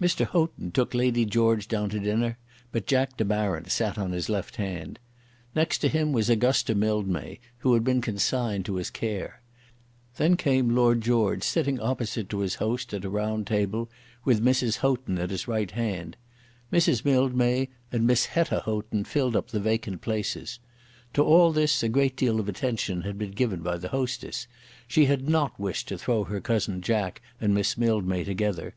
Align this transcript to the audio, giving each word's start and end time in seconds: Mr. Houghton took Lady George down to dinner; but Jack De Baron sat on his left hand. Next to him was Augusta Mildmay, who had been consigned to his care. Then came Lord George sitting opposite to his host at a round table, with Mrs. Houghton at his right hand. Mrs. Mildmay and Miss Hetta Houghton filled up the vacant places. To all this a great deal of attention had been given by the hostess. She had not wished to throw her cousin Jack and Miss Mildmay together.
Mr. 0.00 0.24
Houghton 0.24 0.70
took 0.70 0.94
Lady 0.94 1.24
George 1.24 1.66
down 1.66 1.90
to 1.90 1.98
dinner; 1.98 2.38
but 2.70 2.86
Jack 2.86 3.16
De 3.16 3.24
Baron 3.24 3.64
sat 3.68 3.98
on 3.98 4.12
his 4.12 4.28
left 4.28 4.54
hand. 4.54 5.00
Next 5.52 5.78
to 5.78 5.88
him 5.88 6.12
was 6.12 6.30
Augusta 6.30 6.76
Mildmay, 6.76 7.40
who 7.58 7.74
had 7.74 7.82
been 7.82 8.00
consigned 8.00 8.64
to 8.66 8.76
his 8.76 8.88
care. 8.88 9.42
Then 10.16 10.36
came 10.36 10.70
Lord 10.76 11.00
George 11.00 11.42
sitting 11.42 11.80
opposite 11.80 12.28
to 12.28 12.38
his 12.38 12.54
host 12.62 12.94
at 12.94 13.04
a 13.04 13.08
round 13.10 13.48
table, 13.48 13.90
with 14.24 14.44
Mrs. 14.44 14.76
Houghton 14.76 15.18
at 15.18 15.30
his 15.30 15.48
right 15.48 15.72
hand. 15.72 16.16
Mrs. 16.72 17.04
Mildmay 17.04 17.68
and 17.90 18.06
Miss 18.06 18.26
Hetta 18.26 18.60
Houghton 18.60 19.02
filled 19.02 19.34
up 19.34 19.48
the 19.48 19.58
vacant 19.58 20.02
places. 20.02 20.60
To 21.14 21.24
all 21.24 21.50
this 21.50 21.82
a 21.82 21.88
great 21.88 22.16
deal 22.16 22.38
of 22.38 22.48
attention 22.48 23.00
had 23.02 23.18
been 23.18 23.32
given 23.32 23.58
by 23.58 23.76
the 23.76 23.88
hostess. 23.88 24.46
She 24.86 25.06
had 25.06 25.28
not 25.28 25.58
wished 25.58 25.88
to 25.88 25.98
throw 25.98 26.22
her 26.22 26.40
cousin 26.40 26.80
Jack 26.80 27.20
and 27.40 27.52
Miss 27.52 27.76
Mildmay 27.76 28.22
together. 28.22 28.76